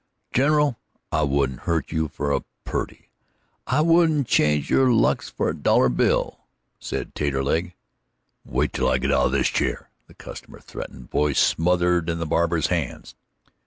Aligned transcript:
"General, 0.33 0.79
I 1.11 1.21
wouldn't 1.21 1.59
hurt 1.69 1.91
you 1.91 2.07
for 2.07 2.31
a 2.31 2.41
purty, 2.63 3.11
I 3.67 3.81
wouldn't 3.81 4.25
change 4.25 4.67
your 4.67 4.91
looks 4.91 5.29
for 5.29 5.47
a 5.49 5.55
dollar 5.55 5.89
bill," 5.89 6.39
said 6.79 7.13
Taterleg. 7.13 7.75
"Wait 8.43 8.73
till 8.73 8.89
I 8.89 8.97
git 8.97 9.11
out 9.11 9.27
of 9.27 9.31
this 9.31 9.49
chair!" 9.49 9.91
the 10.07 10.15
customer 10.15 10.59
threatened, 10.59 11.11
voice 11.11 11.37
smothered 11.37 12.09
in 12.09 12.17
the 12.17 12.25
barber's 12.25 12.65
hands. 12.73 13.13